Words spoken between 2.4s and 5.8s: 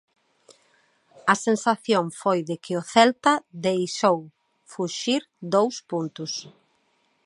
de que o Celta deixou fuxir dous